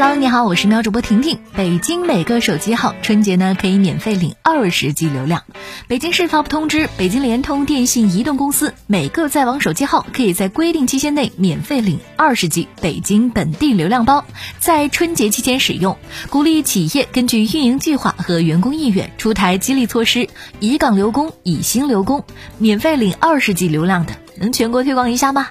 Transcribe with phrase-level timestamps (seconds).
[0.00, 1.40] Hello，你好，我是喵主播婷婷。
[1.56, 5.42] 北京每个手机号春节呢可以免费领二十 G 流量。
[5.88, 14.24] 北京市发布通知，北京联通、电信、移动公司每个在网手机号可以在规定期限内免费领二十 G 北京本地流量包，
[14.60, 15.98] 在春节期间使用。
[16.30, 20.28] 鼓励企业根据运营计划和员工意愿出台激励措施，
[20.60, 22.22] 以岗留工，以薪留工。
[22.58, 25.48] 免费领二十 G 流量的，能全国推广一下吗？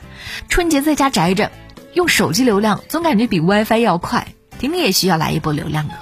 [0.48, 1.52] 春节在家宅着，
[1.92, 4.26] 用手机流量总感觉比 WiFi 要快。
[4.60, 5.94] 婷婷也需要来一波流量呢。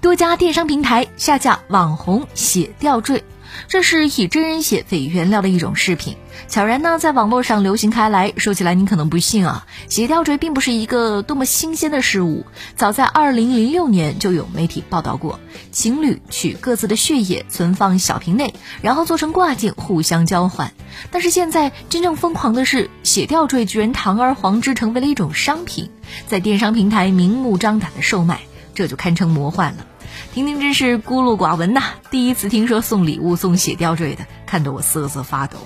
[0.00, 3.24] 多家电商平台下架网红血吊坠，
[3.68, 6.16] 这是以真人血为原料的一种饰品，
[6.46, 8.34] 悄然呢在网络上流行开来。
[8.36, 12.44] 说起来你可能不信啊，血吊坠并不是一个多么新鲜的事物，
[12.76, 15.40] 早在二零零六年就有媒体报道过，
[15.72, 20.70] 情侣取各自的血液存放小瓶内，然后做成挂件互相交换。
[21.10, 25.90] 但是现在真正疯狂的是，血吊坠居然堂而皇之成为了一种商品，
[26.26, 28.40] 在电商平台明目张胆的售卖，
[28.74, 29.86] 这就堪称魔幻了。
[30.32, 35.58] 婷婷真是孤陋寡闻呐，第一次听说送礼物送血吊坠的，看得我瑟瑟发抖。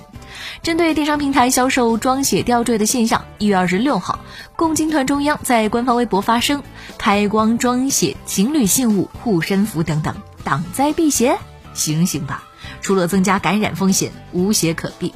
[0.61, 4.19] 针对电商平台销售装血吊坠的现象，一月二十六号，
[4.55, 6.63] 共青团中央在官方微博发声：
[6.97, 11.37] 开光装血、情侣信物、护身符等等，挡灾辟邪，
[11.73, 12.43] 醒醒吧！
[12.81, 15.13] 除了增加感染风险，无血可避。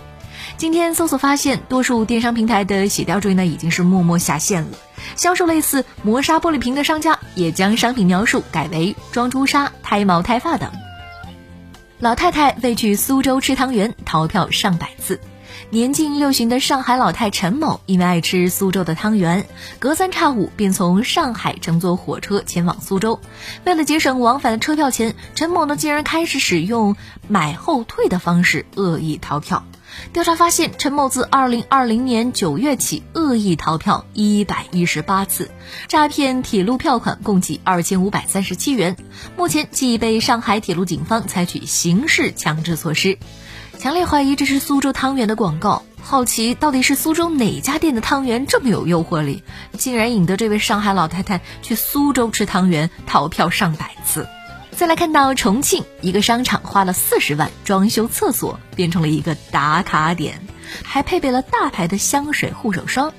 [0.58, 4.78] 今天搜索发现，多数电商平台的血吊坠呢已经是默默下线了。
[5.16, 10.72] 销售类似磨砂玻璃瓶的商家也将商品描述改为装朱砂、胎毛、胎发等。
[12.00, 15.20] 老太太为去苏州吃汤圆逃票上百次。
[15.70, 19.46] 年近六旬的上海老太陈某，因为爱吃苏州的汤圆，
[19.80, 23.20] 隔三差五便从上海乘坐火车前往苏州。
[23.66, 26.96] 为了节省往返的车票钱，陈某呢竟然开始使用
[27.28, 29.64] 买后退的方式恶意逃票。
[30.12, 35.52] 调查发现，陈某自2020年9月起恶意逃票118次，
[35.88, 38.98] 诈骗铁路票款共计2537元。
[39.38, 43.20] 目前即已被上海铁路警方采取刑事强制措施。
[43.84, 49.44] 强烈怀疑这是苏州汤圆的广告，好奇到底是苏州哪家店的汤圆这么有诱惑力，
[49.78, 54.26] 竟然引得这位上海老太太去苏州吃汤圆逃票上百次。
[54.72, 60.40] 再来看到重庆一个商场花了四十万装修厕所，变成了一个打卡点，
[60.82, 63.14] 还配备了大牌的香水、护手霜。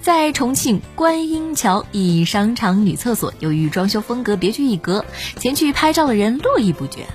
[0.00, 5.04] 在重庆观音桥一商场女厕所，由于装修风格别具一格，
[5.36, 7.06] 前去拍照的人络绎不绝，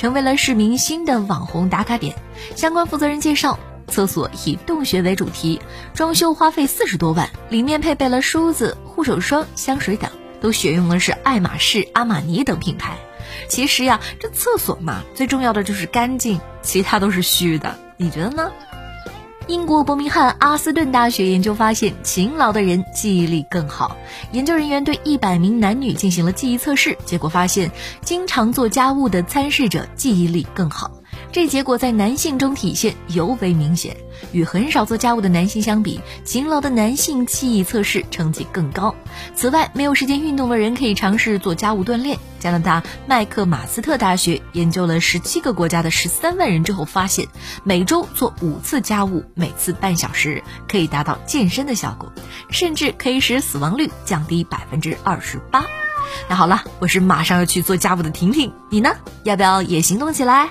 [0.00, 2.16] 成为了市民新的网红打卡点。
[2.56, 5.60] 相关负责人介绍，厕所以洞穴为主题，
[5.92, 12.96] 装修花费四十多万，里面配备了梳子、护手霜、香水等，都选用的是爱马仕、阿玛尼等品牌。
[13.46, 17.78] 其实呀，这厕所嘛，最重要的就是干净，其他都是虚的。
[17.98, 18.50] 你觉得呢？
[19.50, 23.96] 英国伯明翰阿斯顿大学研究发现，勤劳的人记忆力更好。
[24.30, 27.68] 研究人员对一百名男女进行了记忆测试，结果发现，
[28.00, 30.92] 经常做家务的参试者记忆力更好。
[31.32, 33.96] 这结果在男性中体现尤为明显，
[34.32, 38.94] 与很少做家务的男性相比，勤劳的男性记忆测试成绩更高。
[39.34, 42.18] 此外，没有时间运动的人可以尝试做家务锻炼。
[42.40, 47.28] 加拿大麦克马斯特大学研究了十七个国家的十三万人之后发现，
[47.64, 52.10] 每周做五次家务，每次半小时，可以达到健身的效果，
[52.48, 55.64] 甚至可以使死亡率降低百分之二十八。
[56.28, 58.90] 那好了，我是马上要去做家务的婷婷，你呢？
[59.22, 60.48] 要不要也行动起来？